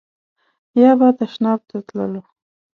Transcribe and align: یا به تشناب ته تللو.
یا 0.81 0.91
به 0.99 1.07
تشناب 1.17 1.59
ته 1.69 1.77
تللو. 1.87 2.21